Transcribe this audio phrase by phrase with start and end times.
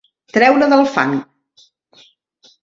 [0.37, 1.13] Treure del fang.